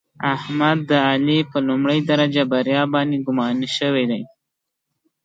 [0.35, 4.21] احمد د علي په لومړۍ درجه بریا باندې ګماني شوی دی.